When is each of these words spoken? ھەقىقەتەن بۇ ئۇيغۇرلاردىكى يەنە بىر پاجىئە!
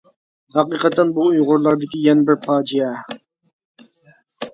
ھەقىقەتەن 0.53 1.11
بۇ 1.17 1.25
ئۇيغۇرلاردىكى 1.33 1.99
يەنە 2.05 2.25
بىر 2.31 2.39
پاجىئە! 2.47 2.89